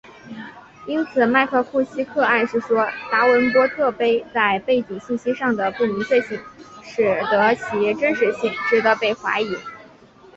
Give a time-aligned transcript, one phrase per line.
[0.87, 6.39] 因此麦克库西克暗示说达文波特碑在背景信息上的不明确性
[6.81, 9.55] 使得其真实性值得被怀疑。